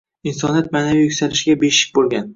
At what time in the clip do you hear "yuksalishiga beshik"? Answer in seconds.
1.07-1.93